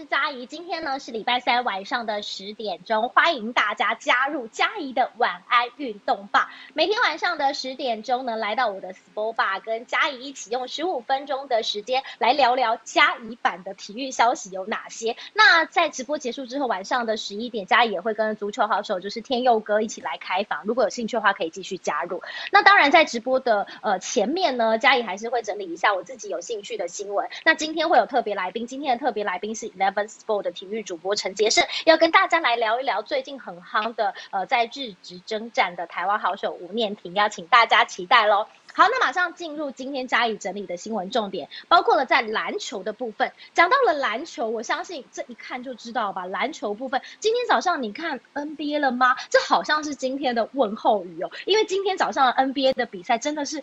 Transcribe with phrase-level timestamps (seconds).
[0.00, 0.46] 是佳怡。
[0.46, 6.50] 今天呢是礼拜三晚上的十点钟，欢迎大家加入佳怡的晚安运动吧。
[6.72, 15.16] 每天晚上的十点钟呢，来到我的 Sport Bar，跟佳怡一起用十五分钟的时间来聊聊佳怡版的体育消息有哪些。
[15.34, 20.62] 那在直播结束之后，晚上的十一点，佳怡也会跟足球好手就是天佑哥一起来开房。
[20.64, 22.22] 如果有兴趣的话，可以继续加入。
[22.50, 27.28] 那当然，在直播的呃前面呢，佳怡还是会整理一下我自己有兴趣的新闻。
[27.44, 29.00] 那今天会有特别来宾，今天的。
[29.00, 38.46] 特别来宾是来 Sport 的体育主播陈杰胜，要跟大家来聊一聊最近很夯的呃在日职征战的台湾好手吴念婷，邀请大家期待喽。
[38.72, 43.32] 好，那马上进入今天加以整理的新闻重点，包括了在篮球的部分。
[43.52, 46.24] 讲到了篮球，我相信这一看就知道吧。
[46.26, 49.16] 篮球部分，今天早上你看 NBA 了吗？
[49.28, 53.62] 这好像是今天的问候语哦，因为今天早上 NBA 的比赛真的是。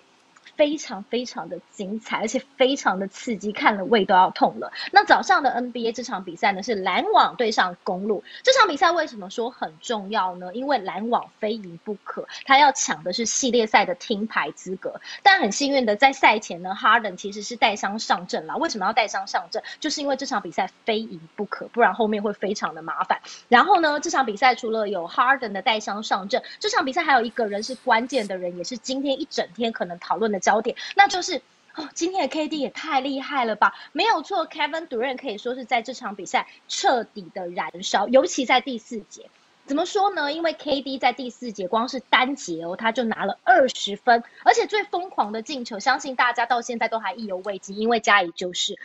[0.56, 4.72] 非常非常的精彩，而且非常的刺激，看了胃都要痛了。
[4.92, 8.24] 那早上的 NBA 这场比赛呢，是篮网对上公路。
[8.44, 10.54] 这场比赛为什么说很重要呢？
[10.54, 15.02] 因为篮网非赢不可，他要抢的是系列赛的听牌资格。
[15.22, 18.56] 但很幸运的，在赛前呢，Harden 其实是带伤上阵了。
[18.58, 19.62] 为什么要带伤上阵？
[19.80, 23.20] 就是因为这场比赛非赢不可，不然后面会非常的麻烦。
[23.50, 30.37] 然后呢，这场比赛除了有 Harden 的带伤上阵，这场比赛还有一个人是关键的人，也是今天一整天可能讨论的。
[30.40, 31.42] 焦点，那就是
[31.76, 33.74] 哦，今天的 KD 也太厉害了吧！
[33.92, 39.30] 没有错，Kevin Durant 可以说是在这场比赛彻底的燃烧，尤其在第四节。
[39.66, 40.32] 怎么说呢？
[40.32, 48.80] 因为 KD 在第四节光是单节哦，他就拿了二十分，而且最疯狂的进球，相信大家到现在都还意犹未尽，因为加以就是。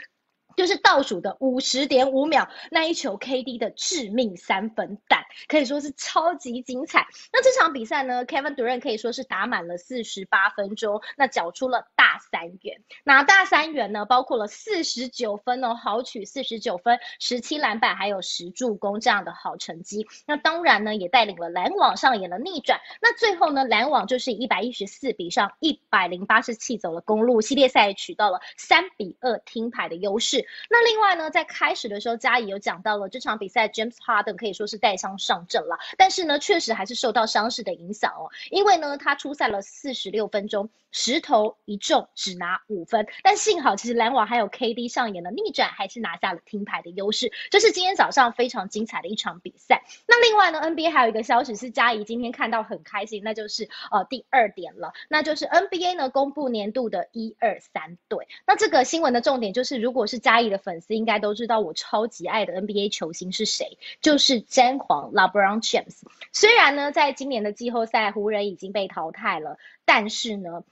[0.57, 7.07] 就是倒数的五十点五秒那一球 KD 的致命三分弹，可以说是超级精彩。
[7.33, 12.83] 那这场比赛呢，Kevin Durant 可以说是打满了四十八分钟，那缴出了大三元。
[13.05, 20.07] 那大三元呢，包括了四十九分哦，豪取四十九分，十七篮板，还有十助攻这样的好成绩。
[20.27, 22.81] 那当然呢，也带领了篮网上演了逆转。
[23.01, 30.42] 那最后呢，篮网就是一百一十四比上一百零八是弃走了公路，系列赛取到了三比二听牌的优势。
[30.69, 49.83] 那另外呢，在开始的时候，嘉怡有讲到了这场比赛，James Harden 可以说是带伤上阵了，但是呢，确实还是受到伤势的影响哦，因为呢，他出赛了四十六分钟，十投一中，只拿五分，但幸好其实篮网还有 KD 上演了逆转，还是拿下了听牌的优势，这是今天早上非常精彩的一场比赛。
[50.07, 58.29] 那另外呢，NBA 还有一个消息是嘉怡今天看到很开心，那就是呃第二点了，那就是 NBA 呢公布年度的一二三队。
[58.47, 66.01] 那这个新闻的重点就是，如果是嘉阿义的粉丝应该都知道，我超级爱的 NBA 球星是谁，就是詹皇 LeBron James。
[66.33, 70.65] 虽然呢，在今年的季后赛，湖人已经被淘汰了，但是呢。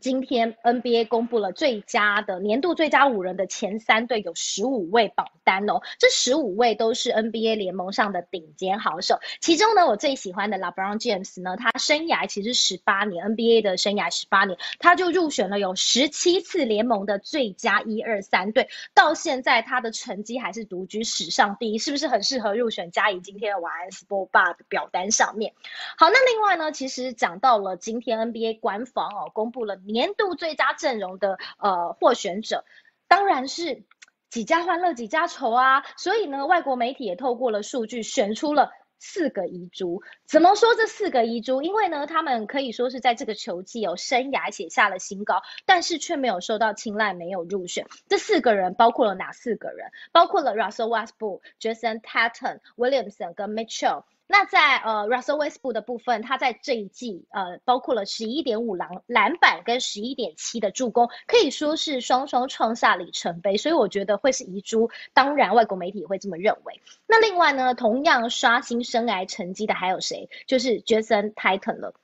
[0.00, 5.80] 今天 NBA 公布了最佳的年度最佳五人的前三队，有十五位榜单哦。
[5.98, 9.18] 这十五位都是 NBA 联盟上的顶尖好手。
[9.40, 25.54] 其中呢，我最喜欢的 LeBron James 呢，他生涯其实十八年 NBA 的生涯十八年，他就入选了有十七次联盟的最佳一二三队，到现在他的成绩还是独居史上第一，是不是很适合入选加以今天的晚安 Sport Bar 的表单上面？
[25.96, 29.76] 好，那另外呢，其实讲到了今天 NBA 官方哦公布了。
[29.92, 32.64] 年度最佳阵容的呃获选者，
[33.08, 33.84] 当然是
[34.30, 35.84] 几家欢乐几家愁啊！
[35.96, 40.02] 所以呢，外国媒体也透过了数据选出了四个遗珠。
[40.26, 41.62] 怎么说这四个遗珠？
[41.62, 47.86] 因为呢，他们可以说是在这个球季有生涯写下了新高，但是却没有受到青睐，没有入选。
[48.08, 49.90] 这四个人包括了哪四个人？
[50.12, 54.04] 包括了 Russell Westbrook、Jason Tatum、Williamson 跟 Mitchell。
[54.30, 64.90] 那在呃 Russell Westbrook 的部分，他在这一季呃包括了十一点五篮篮板跟十一点七的助攻，可以说是双双创下里程碑，所以我觉得会是遗珠。
[65.14, 66.80] 当然，外国媒体会这么认为。
[67.06, 70.28] 那另外呢，同样刷新生涯成绩的还有谁？
[70.46, 71.94] 就是 Jason Tatum 了。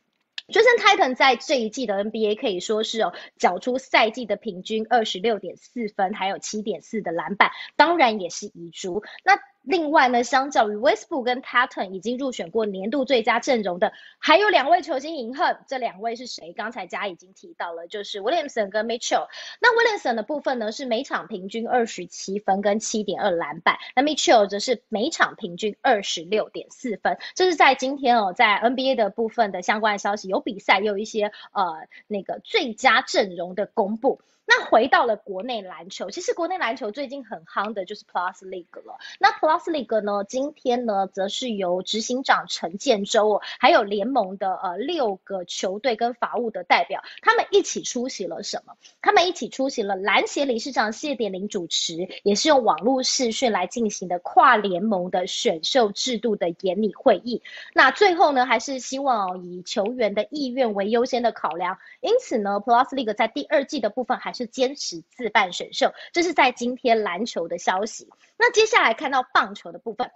[0.48, 9.02] Jason Tatum 在这一季的 NBA 可以说是哦，缴出赛季的平均二十六点四分，还有七点四的篮板，当然也是遗珠。
[9.24, 16.52] 那另外呢，相较于 Westbrook 跟 Tatum 已经入选过年度最佳阵容的，还有两位球星隐恨，这两位是谁？
[16.52, 19.26] 刚才嘉已经提到了，就是 Williamson 跟 Mitchell。
[19.60, 27.16] 那 Williamson 的部分呢，是每场平均二十七分跟七点二篮板，那 Mitchell 则是每场平均二十六点四分。
[27.34, 34.20] 这是在今天哦，在 NBA 的部分的相关消息，有比赛，有一些呃那个最佳阵容的公布。
[34.46, 38.98] 那回到了国内篮球，其实国内篮球最近很夯的就是 Plus League 了。
[39.18, 48.74] 那 Plus League 呢，今天呢，则是由执行长陈建州，还有联盟的呃六个球队跟法务的代表，他们一起出席了什么？
[49.00, 57.42] 他们一起出席了篮协理事长谢点玲主持，也是用网络视讯来进行的跨联盟的选秀制度的研拟会议。
[57.72, 68.08] 那最后呢，还是希望以球员的意愿为优先的考量，因此呢，Plus League 在第二季的部分还是坚持自办选秀，这是在今天篮球的消息。
[68.36, 70.10] 那接下来看到棒球的部分。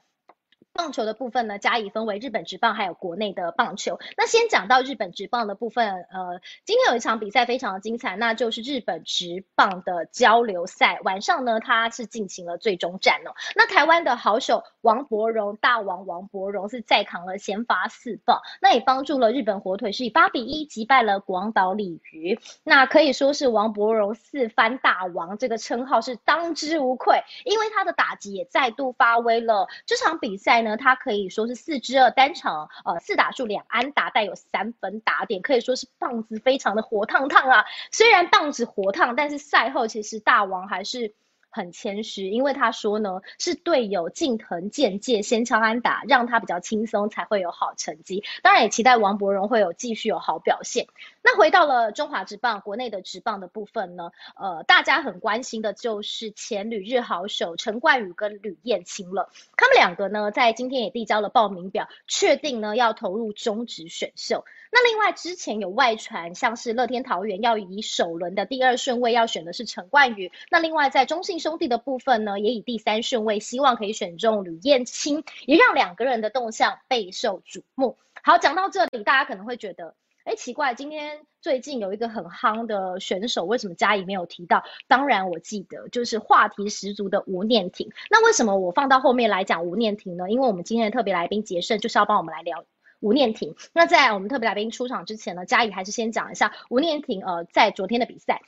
[0.78, 3.98] 棒球的部分呢，加以分为日本职棒还有国内的棒球。
[4.16, 11.00] 那先讲到日本职棒的部分，呃，今天有一场比赛非常的精彩，那就是日本职棒的交流赛。
[11.02, 13.34] 晚上呢，它是进行了最终战哦。
[13.56, 22.38] 那台湾的好手王伯荣，大王王伯荣是再扛了先发四棒，那也帮助了日本火腿是以八比一击败了广岛鲤鱼。
[22.62, 29.66] 那可以说是王伯荣四番大王这个称号是当之无愧，因为他的打击也再度发威了。
[29.84, 30.67] 这场比赛呢。
[30.76, 37.64] 他可以说是四支二单场，呃，四打数两安打，带有三分打点，可以说是棒子非常的火烫烫啊。
[37.92, 41.14] 虽然棒子火烫，但是赛后其实大王还是。
[41.50, 48.22] 很谦虚，因为他说呢，是队友近藤健介先敲安打，让他比较轻松，才会有好成绩。
[48.42, 50.86] 当然也期待王伯荣会有继续有好表现。
[51.22, 59.30] 那回到了中华职棒国内的职棒的部分呢，呃，大家很关心的就是前旅日好手陈冠宇跟吕燕青了。
[59.56, 64.44] 他们两个呢，在今天也递交了报名表，确定呢要投入中职选秀。
[64.70, 70.30] 那另外之前有外传，像是乐天桃园要以首轮的第二顺位要选的是陈冠宇。
[70.50, 77.96] 那另外在中信兄弟的部分呢，也以第三顺位希望可以选中吕燕青，也让两个人的动向备受瞩目。
[78.22, 79.94] 好，讲到这里，大家可能会觉得，
[80.24, 84.64] 哎，奇怪，今天最近有一个很夯的选手，为什么嘉怡没有提到？
[84.86, 87.90] 当然我记得，就是话题十足的吴念婷。
[88.10, 90.28] 那为什么我放到后面来讲吴念婷呢？
[90.28, 92.64] 因为我们今天的特别来宾杰胜就是要帮我们来聊。
[93.00, 98.42] 吴念婷，那在我们特别来宾出场之前呢，嘉怡还是先讲一下吴念婷，呃，在昨天的比赛。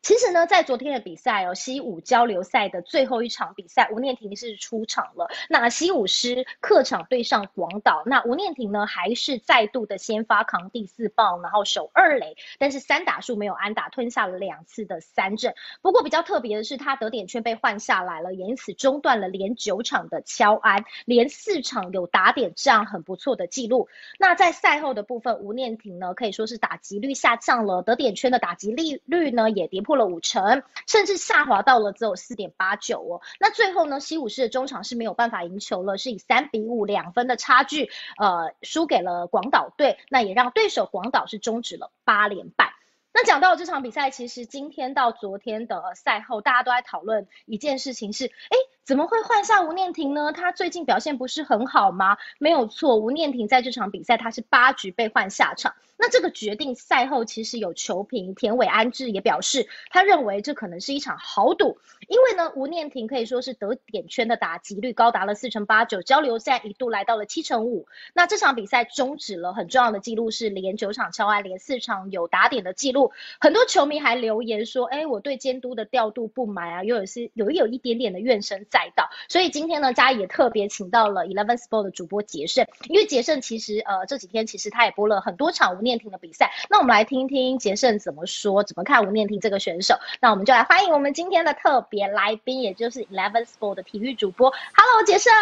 [0.00, 5.28] 其实呢，在昨天的比赛哦，西武交流赛的最后一场比赛，吴念婷是出场了。
[5.50, 15.54] 那西武师客场对上广岛，那吴念婷呢还是再度的先发扛第四棒，然后守二垒，但是三打数没有安打，吞下了两次的三振。
[15.82, 23.88] 不过比较特别的是，他得点圈被换下来了，也因此中断了连九场的敲安，连四场有打点，这样很不错的记录。
[24.18, 29.98] 那在赛后的部分，吴念婷呢可以说是打击率下降了，得点圈的打击率率呢也跌破。
[29.98, 33.20] 了五成，甚至下滑到了只有四点八九哦。
[33.40, 39.98] 那最后呢，西武士的中场是没有办法赢球了，是以三比五两分的差距，呃，输给了广岛队。
[40.08, 42.74] 那也让对手广岛是终止了八连败。
[43.12, 48.56] 那讲到这场比赛，其实今天到昨天的赛后，大家都在讨论一件事情是，哎。
[48.88, 50.32] 怎么会换下吴念婷呢？
[50.32, 52.16] 他最近表现不是很好吗？
[52.38, 55.74] 没有错，吴念婷在这场比赛他是八局被换下场。
[56.00, 61.76] 那这个决定赛后其实有球评田伟安志也表示，他认为这可能是一场豪赌，
[62.06, 67.88] 因为呢吴念婷可以说是得点圈的打击率高达了四成八九，交流赛一度来到了七成五。
[68.14, 73.12] 那这场比赛终止了很重要的记录是连九场超安，连四场有打点的记录。
[73.38, 78.77] 很多球迷还留言说，哎，我对监督的调度不满啊，又有是有有一点点的怨声在。
[78.78, 89.96] 带到，所以今天呢，嘉怡也特别请到了 Eleven Sport 的主播杰胜，因为杰胜其实呃这几天其实他也播了很多场吴念婷的比赛，那我们来听听杰胜怎么说，怎么看吴念婷这个选手。
[90.20, 95.32] 那我们就来欢迎我们今天的特别来宾，也就是 Eleven Sport 的体育主播，Hello 杰胜。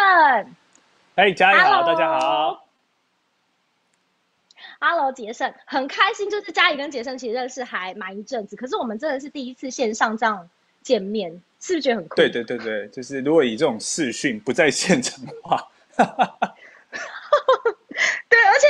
[1.13, 2.65] 哎，嘉怡好，大家好。
[4.79, 10.49] Hello 杰胜，很开心，就是嘉怡跟杰胜其实认识还蛮一阵子，可是我们真的是第一次线上这样
[10.81, 11.43] 见面。
[11.59, 12.15] 是不是觉得很酷？
[12.15, 15.67] 对对对对，就是如果以这种视讯不在现场的话。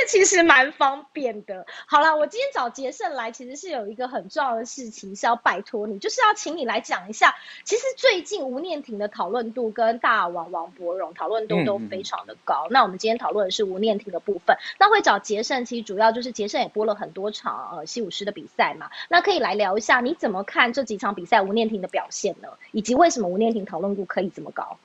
[0.08, 1.66] 其实蛮方便的。
[1.86, 7.36] 好了，我今天找杰胜来，其实是有一个很重要的事情是要拜托你，就是要请你来讲一下。
[7.64, 12.66] 其实最近吴念婷的讨论度跟大王王博荣讨论度都非常的高。
[12.70, 18.90] 那我们今天讨论的是吴念婷的部分，那会找杰胜，其实主要就是杰胜也播了很多场呃西武师的比赛嘛。
[19.10, 22.48] 那可以来聊一下，你怎么看这几场比赛吴念婷的表现呢？
[22.72, 24.78] 以及为什么吴念婷讨论度可以这么高？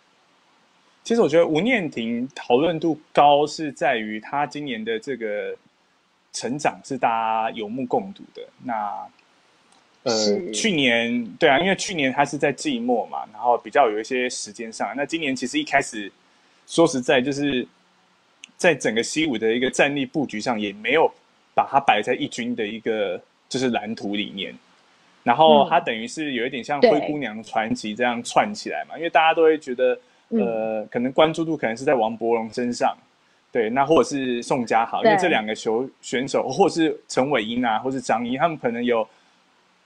[1.03, 5.53] 其实我觉得吴念婷讨论度高是在于他今年的这个
[6.31, 8.41] 成长是大家有目共睹的。
[8.63, 9.05] 那
[10.03, 14.93] 呃，去年对啊，因为去年他是在季末嘛，然后比较有一些时间上。
[14.95, 16.09] 那今年其实一开始
[16.67, 17.67] 说实在，就是
[18.55, 21.11] 在整个西武的一个战力布局上，也没有
[21.53, 24.55] 把它摆在一军的一个就是蓝图里面。
[25.21, 29.99] 然后他等于是有一点像灰姑娘传奇这样串起来嘛，因为大家都会觉得。
[30.39, 32.95] 呃，可能关注度可能是在王伯荣身上，
[33.51, 39.07] 对，那或者是宋佳豪，因为这两个球选手，或者是陈伟英啊，或是张怡，他们可能有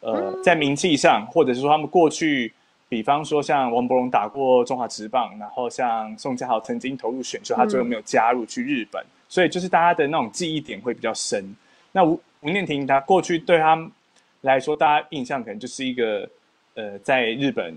[0.01, 2.53] 呃在名气上，或者是说他们过去。
[2.89, 11.53] 比方说，像王伯荣打过中华职棒，然后像宋佳豪曾经投入选秀，他最后没有加入去日本，所以就是大家的那种记忆点会比较深。
[11.91, 13.77] 那吴吴念婷，他过去对他
[14.39, 16.29] 来说，大家印象可能就是一个
[16.75, 17.75] 呃，在日本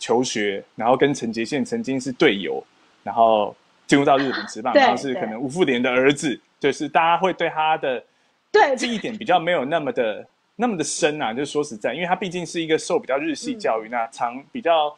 [0.00, 2.60] 求学，然后跟陈杰宪曾经是队友，
[3.04, 3.54] 然后
[3.86, 8.02] 进入到日本职棒，然后是可能吴富连的儿子，就是大家会对他的
[8.50, 10.26] 对记忆点比较没有那么的。
[10.60, 14.94] 那么的深啊，就是说实在，因为他毕竟是一个受比较日系教育，那长比较，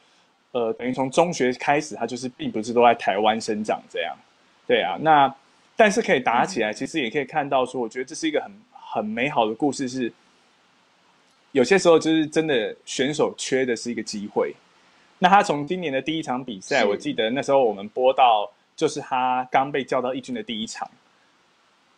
[0.51, 4.13] 呃，等于从中学开始，他就是并不是都在台湾生长这样，
[4.67, 5.33] 对啊，那
[5.77, 10.13] 但是可以打起来，其实也可以看到说，我觉得这是一个很很美好的故事，是
[11.53, 14.53] 有些时候就是真的选手缺的是一个机会。
[15.23, 20.91] 那他从今年的第一场比赛，我记得那时候我们播到，就是他刚被叫到一军的第一场。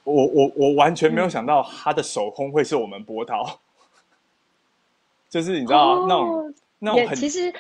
[0.03, 3.61] 我我我完全没有想到他的手空会是我们播到，
[5.31, 7.51] 就是你知道那种那种很其实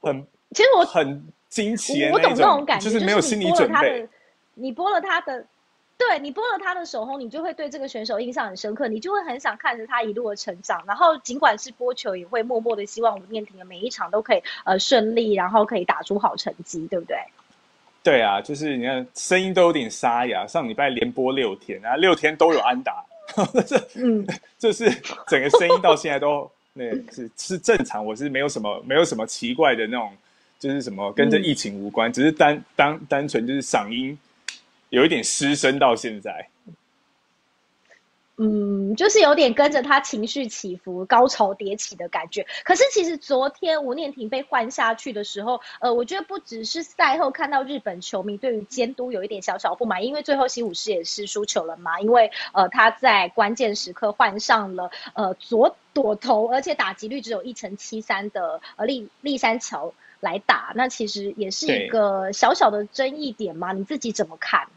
[0.00, 4.08] 很其实我很惊奇我懂那种感觉，就是没有心理准备。
[4.54, 5.44] 你播了他的，
[5.98, 10.84] 对你播了他的手轰，你就会对这个选手印象很深刻，你就会很想看着他一路的成长。
[10.86, 17.16] 然后尽管是播球，也会默默的希望吴念婷的每一场都可以呃顺利，然后可以打出好成绩，对不对？
[18.02, 20.46] 对啊，就是你看声音都有点沙哑。
[20.46, 23.04] 上礼拜连播六天，然后六天都有安打，
[23.66, 24.24] 这嗯，
[24.58, 24.88] 就是
[25.26, 28.04] 整个声音到现在都那是是正常。
[28.04, 30.12] 我是没有什么没有什么奇怪的那种，
[30.58, 34.16] 就是什么跟这疫情无关，只是单单单纯就是嗓音
[34.96, 36.48] 有一点失声到现在。
[38.38, 42.46] 嗯，就是有点跟着他情绪起伏、高潮迭起的感觉。
[42.64, 52.00] 可是其实昨天吴念婷被换下去的时候，呃，我觉得不只是赛后看到日本球迷对于监督有一点小小不满，因为最后西武士也是输球了嘛。
[52.00, 63.72] 因为呃他在关键时刻换上了呃左躲头，而且打击率只有一成七三的呃立立山桥来打，那其实也是一个小小的争议点嘛。
[63.72, 64.68] 你自己怎么看？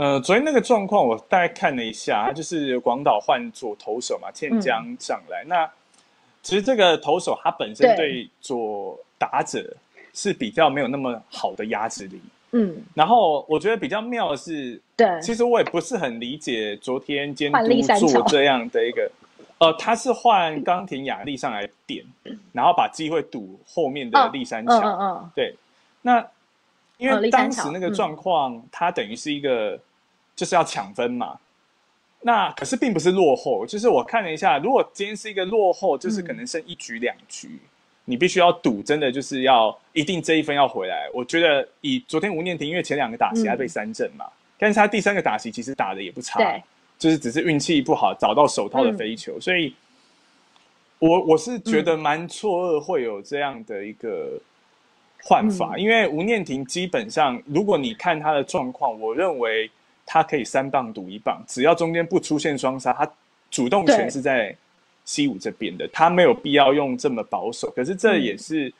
[0.00, 5.44] 呃，昨天那个状况我大概看了一下，就是广岛换左投手嘛，欠江上来。
[5.46, 5.70] 那
[6.40, 9.76] 其实这个投手他本身对左打者
[10.14, 12.18] 是比较没有那么好的压制力。
[12.52, 19.10] 嗯，然后我觉得比较妙的是，对，其实我也不是很理解昨天监督做这样的一个，
[19.58, 22.02] 呃，他是换冈田雅丽上来点，
[22.52, 24.80] 然后把机会堵后面的立山桥。
[24.80, 25.54] 嗯嗯，对，
[26.00, 26.26] 那
[26.96, 29.78] 因为当时那个状况，他等于是一个。
[30.40, 31.38] 就是要抢分嘛，
[32.22, 37.58] 那可是并不是落后，就是我看了一下，如果今天是一个落后，就是可能剩一局两局，
[38.06, 41.10] 你必须要赌，真的就是要一定这一分要回来。
[41.12, 44.24] 我觉得以昨天吴念婷，因为前两个打席还被三振嘛，
[44.56, 46.38] 但是他第三个打席其实打的也不差，
[46.98, 49.74] 就是只是运气不好找到手套的飞球，所以
[51.00, 54.40] 我我是觉得蛮错愕会有这样的一个
[55.22, 59.70] 换法，因为吴念婷基本上如果你看他的状况，我认为。
[60.12, 63.08] 他可以三棒赌一棒，只要中间不出现双杀，他
[63.48, 64.52] 主动权是在
[65.04, 67.70] C 五这边的，他没有必要用这么保守。
[67.70, 68.72] 可是这也是，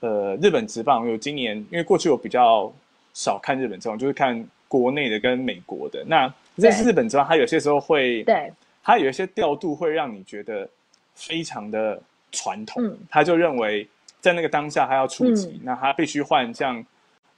[0.00, 2.72] 呃，日本职棒有今年，因为过去我比较
[3.12, 6.02] 少看日本职棒，就是看国内的跟美国的。
[6.06, 8.50] 那这是日本职棒，他有些时候会，对，
[8.82, 10.66] 他有一些调度会让你觉得
[11.14, 13.86] 非常的传统，他就认为
[14.18, 16.82] 在那个当下他要出击，那他必须换像。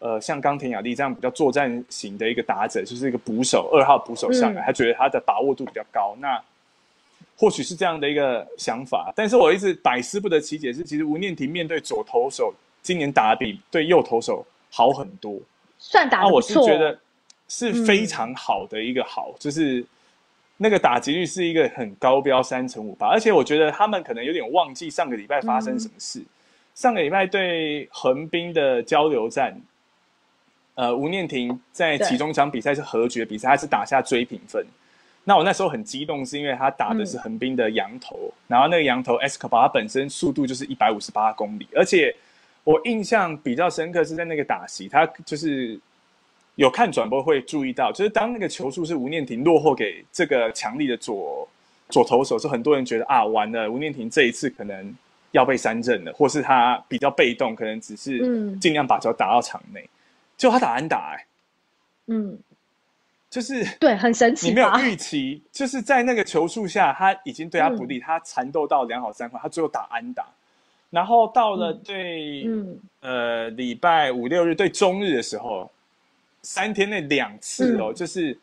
[0.01, 6.15] 呃，像冈田雅丽这样比较作战型的一个打者，就是一个捕手，二号捕手上来，他觉得他的把握度比较高。
[6.21, 6.39] 那
[7.37, 15.41] 或许是这样的一个想法，但是我一直百思不得其解，是其实吴念婷面对左投手，今年打比对右投手好很多，
[15.79, 16.99] 算打的我是觉得
[17.49, 19.83] 是非常好的一个好，就是
[20.59, 26.23] 那个打击率是一个很高标三成五八，而且我觉得他们可能有点忘记上个礼拜发生什么事。
[26.75, 29.57] 上个礼拜对横滨的交流战。
[30.75, 34.65] 呃，吴念婷在其中一场比赛是和局比赛，他是打下追平分。
[35.23, 39.17] 那我那时候很激动，是因为他打的是横滨的羊头，然后那个羊头
[39.49, 42.15] 巴他本身速度就是一百五十八公里，而且
[42.65, 45.81] 我印象比较深刻是在那个打席，他就是
[46.57, 51.49] 有看转播会注意到，就是当那个球速是吴念婷落后给这个强力的左
[51.89, 54.95] 左投手，是很多人觉得啊，完了，吴念婷这一次可能
[55.31, 58.19] 要被三振了，或是他比较被动，可能只是
[58.59, 59.89] 尽量把球打到场内。
[60.37, 61.27] 就他打安打哎，
[62.07, 62.39] 嗯，
[63.31, 64.49] 就是对，很神奇。
[64.49, 70.27] 你没有预期，就是在那个球数下，他已经对他不利，他缠斗到两好三坏，他最后打安打。
[70.91, 72.49] 然后到了对
[73.01, 75.71] 呃礼拜五六日对中日的时候，
[76.43, 78.39] 三天内两次哦，就是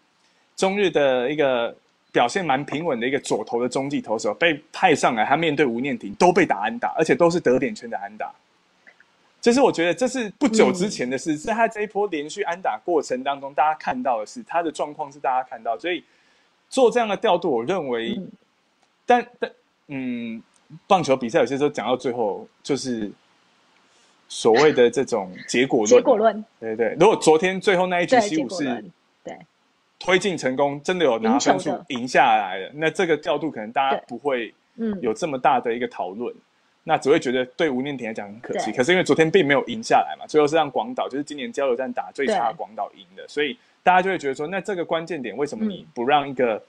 [0.55, 1.73] 中日的一个
[2.11, 8.33] 表现蛮平稳的一个左投的中继投手被派上来，他面对吴念婷都被打安打，而且都是得点圈的安打。
[9.41, 16.03] 这是我觉得这是不久之前的事，是他这一波连续安打过程当中，大家看到的是他的状况是大家看到，所以
[16.69, 18.21] 做这样的调度，我认为，
[19.05, 19.51] 但但
[19.87, 20.41] 嗯，
[20.85, 23.11] 棒球比赛有些时候讲到最后就是
[24.29, 26.95] 所谓的这种结果论，结果论，对对。
[26.99, 28.63] 如果昨天最后那一局西武是
[29.23, 29.35] 对。
[29.99, 34.51] 推进成功，真的有拿分数赢下来了，那这个调度可能大家不会
[34.99, 36.33] 有这么大的一个讨论。
[36.83, 46.59] 那只会觉得对吴念婷来讲很可惜，可是因为昨天并没有赢下来嘛，最后是让广岛，就是今年交流战打最差的广岛赢的，所以大家就会觉得说，那这个关键点为什么你不让一个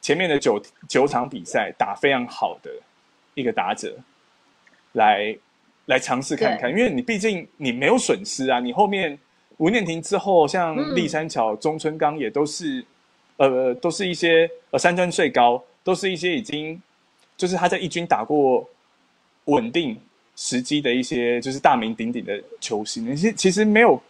[0.00, 2.70] 前面的九九场比赛打非常好的
[3.34, 3.94] 一个打者
[4.92, 5.36] 来
[5.84, 6.70] 来尝试看看？
[6.70, 9.18] 因为你毕竟你没有损失啊，你后面
[9.58, 12.82] 吴念婷之后，像立山桥、中村刚也都是
[13.36, 16.80] 呃都是一些呃山川最高，都是一些已经
[17.36, 18.66] 就是他在一军打过。
[19.46, 19.98] 稳定
[20.36, 24.00] 时机的一些就是大名鼎鼎的球星，那些其实没有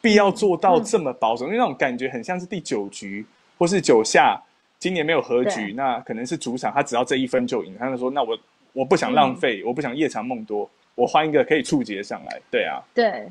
[0.00, 3.24] 必要做到这么保守，因为那种感觉很像是第九局
[3.58, 4.40] 或是九下，
[4.78, 7.76] 今年没有和局，那可能是主场，他只要这一分就赢。
[7.78, 8.36] 他就说：“那我
[8.72, 13.26] 我不想浪费，我不想夜长梦多，我换一个可以触及上来。”对啊，对。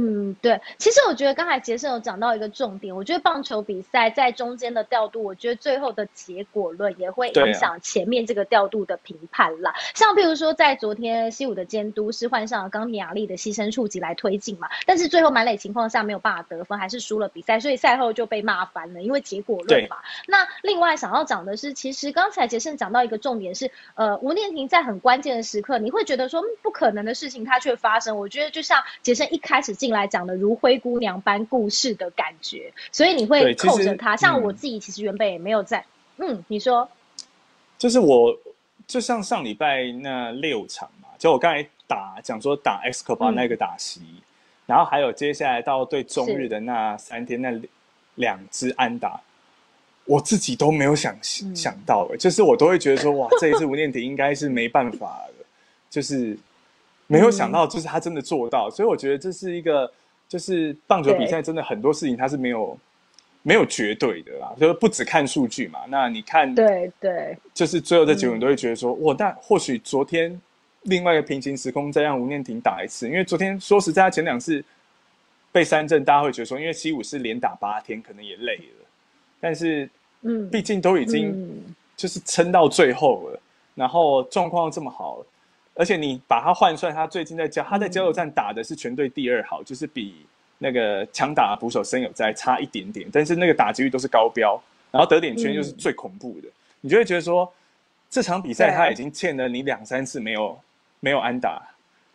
[0.00, 9.74] 嗯，对，其实我觉得刚才杰森有讲到一个重点，我觉得棒球比赛在中间的调度，我觉得最后的结果论也会影响前面这个调度的评判啦。
[9.96, 19.96] 像比如说在昨天西武的监督是换上了冈田雅利的牺牲触及来推进嘛，但是最后满垒情况下没有办法得分，还是输了比赛，所以赛后就被骂翻了，因为结果论嘛。
[20.28, 28.16] 那另外想要讲的是，其实刚才杰森讲到一个重点是，呃，吴念婷在很关键的时刻，你会觉得说不可能的事情它却发生。
[28.16, 29.87] 我觉得就像杰森一开始进。
[29.92, 34.16] 来讲的如灰姑娘般故事的感觉，所以你会扣着他。
[34.16, 35.84] 像我自己其实原本也没有在，
[36.16, 36.88] 嗯，你说，
[37.78, 38.36] 就是我
[38.86, 44.00] 就像上礼拜那六场嘛，就我刚才打讲说打 X 科巴那个打席，
[44.66, 47.52] 然后还有接下来到对中日的那三天那
[48.14, 49.20] 两支安打，
[50.04, 55.46] 我自己都没有想想到，就是我都会觉得说，哇，这一次吴念婷应该是没办法了，
[55.90, 56.36] 就是。
[57.10, 59.90] 没有想到，就是他真的做到，所以我觉得这是一个，
[60.28, 62.78] 就是棒球比赛真的很多事情它是没有
[63.42, 65.80] 没有绝对的啦，就是不只看数据嘛。
[65.88, 70.38] 那你看，对对，就是最后的结果，你都会觉得说，哇，但或许昨天
[70.82, 74.62] 另外一个平行时空再让吴念婷打一次，因为昨天说实在，他前两次
[75.50, 78.86] 被三振，大家会觉得说，因为西武是连打八天，可能也累了，
[79.40, 79.88] 但是
[80.20, 81.64] 嗯，毕竟都已经
[81.96, 83.40] 就是撑到最后了，
[83.74, 85.24] 然后状况这么好。
[85.78, 90.26] 而且你把他换算，他最近在交他在交流站打的是全队第二好，就是比
[90.58, 94.60] 那个强打捕手申有在差一点点，但是那个打击率都是高标，
[94.90, 96.48] 然后得点圈又是最恐怖的，
[96.80, 97.48] 你就会觉得说
[98.10, 100.58] 这场比赛他已经欠了你两三次没有
[100.98, 101.62] 没有安打，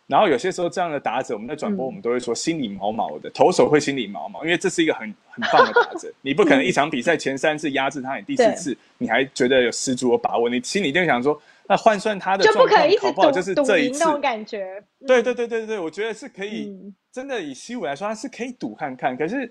[0.06, 11.40] 然后有些时候这样的打者，我们在转播我们都会说心里毛毛的，投手会心里毛毛，因为这是一个很很棒的打者，你不可能一场比赛前三次压制他，你第四次你还觉得有十足的把握，你心里就想说。
[11.66, 13.30] 那换算他的状况好不好？
[13.30, 14.82] 就是这一次，感觉。
[15.06, 19.16] 对对对对对，我觉得是可以，真的以西武来说，他是可以赌看看。
[19.16, 19.50] 可是，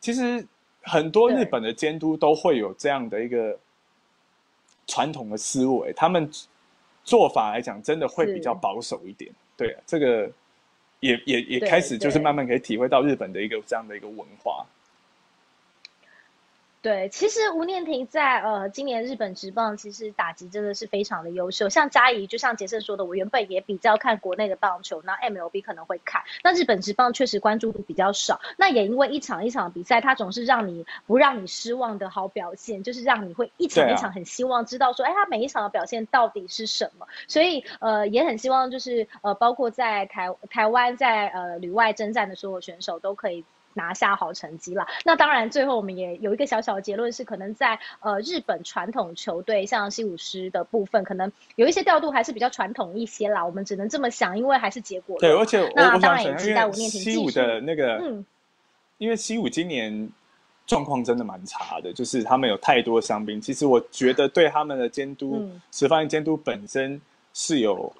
[0.00, 0.46] 其实
[0.82, 3.58] 很多日本的监督都会有这样的一个
[4.86, 6.30] 传统的思维，他们
[7.04, 9.30] 做法来讲，真的会比较保守一点。
[9.54, 10.30] 对，这个
[11.00, 14.64] 也也也开始就是慢慢可以体会到日本的一个这样的一个文化。
[14.64, 14.77] 对，
[17.10, 21.68] 其实吴念婷在呃今年日本职棒其实打击真的是非常的优秀。
[21.68, 28.40] 像嘉怡，就像杰森说的，我原本也比较看国内的棒球，那 MLB 可能会看，那日本职棒确实关注度比较少。
[28.56, 37.08] 那也因为一场一场比赛，它总是让你不让你失望的好表现，就是让你会一场一场很希望知道说，哎，他每一场的表现到底是什么。
[37.26, 43.44] 所以呃也很希望就是呃包括在台台湾在呃旅外征战的所有选手都可以。
[43.74, 53.44] 拿下好成绩了，那当然最后我们也有一个小小的结论是，可能在呃日本传统球队像西武师的部分，可能有一些调度还是比较传统一些啦。
[53.44, 55.18] 我们只能这么想，因为还是结果。
[55.20, 58.24] 对，而且那当然也期待吴念婷西武的那个，嗯，
[58.98, 60.10] 因为西武今年
[60.66, 63.40] 状况真的蛮差的，就是他们有太多伤兵。
[63.40, 67.00] 其实我觉得对他们的监督，石方监督本身
[67.32, 67.92] 是有。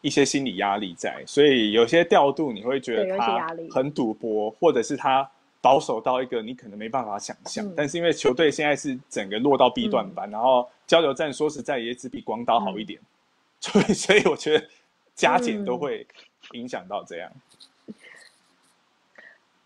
[0.00, 5.28] 一些心理压力在，所以有些调度你会觉得他很赌博，或者是他
[5.60, 7.70] 保守到一个你可能没办法想象。
[7.76, 12.98] 但是因为球队现在是整个落到 B 段班，然后交流战说实在也只比广岛好一点，
[13.60, 14.66] 所以所以我觉得
[15.14, 16.06] 加减都会
[16.52, 17.30] 影响到这样。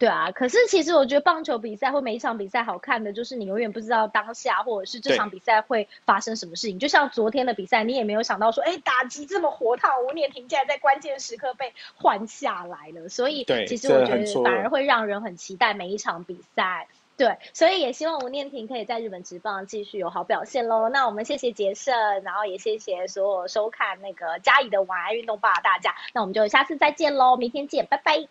[0.05, 6.79] 对啊，可是其实我觉得棒球比赛或每一场比赛好看的，就是你永远不知道当下或者是这场比赛会发生什么事情。
[6.79, 13.09] 就像昨天的比赛，你也没有想到说，哎，打击这么火烫，吴念婷竟然在关键时刻被换下来了。
[13.09, 16.87] 所以，其实我觉得反而会让人很期待每一场比赛。
[17.17, 20.91] 对，所以也希望吴念婷可以在日本职棒继续有好表现喽。
[20.91, 25.95] 那我们谢谢杰胜，然后也谢谢所有收看那个嘉怡的晚安运动吧大家。
[26.13, 28.29] 那我们就下次再见喽，明天见，拜拜。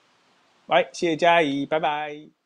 [0.68, 2.43] 喂，谢谢佳怡，拜拜。